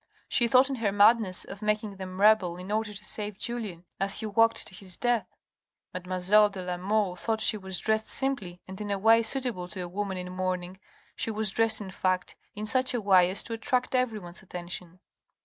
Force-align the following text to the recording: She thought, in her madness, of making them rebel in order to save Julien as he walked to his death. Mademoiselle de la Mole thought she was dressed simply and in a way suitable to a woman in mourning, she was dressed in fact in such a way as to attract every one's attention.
She 0.27 0.47
thought, 0.47 0.67
in 0.67 0.77
her 0.77 0.91
madness, 0.91 1.45
of 1.45 1.61
making 1.61 1.97
them 1.97 2.19
rebel 2.19 2.57
in 2.57 2.71
order 2.71 2.91
to 2.91 3.05
save 3.05 3.37
Julien 3.37 3.85
as 3.99 4.19
he 4.19 4.25
walked 4.25 4.65
to 4.65 4.73
his 4.73 4.97
death. 4.97 5.27
Mademoiselle 5.93 6.49
de 6.49 6.63
la 6.63 6.77
Mole 6.77 7.15
thought 7.15 7.39
she 7.39 7.55
was 7.55 7.77
dressed 7.77 8.07
simply 8.09 8.63
and 8.67 8.81
in 8.81 8.89
a 8.89 8.97
way 8.97 9.21
suitable 9.21 9.67
to 9.67 9.81
a 9.81 9.87
woman 9.87 10.17
in 10.17 10.29
mourning, 10.31 10.79
she 11.15 11.29
was 11.29 11.51
dressed 11.51 11.81
in 11.81 11.91
fact 11.91 12.35
in 12.55 12.65
such 12.65 12.95
a 12.95 12.99
way 13.01 13.29
as 13.29 13.43
to 13.43 13.53
attract 13.53 13.93
every 13.93 14.17
one's 14.17 14.41
attention. 14.41 15.01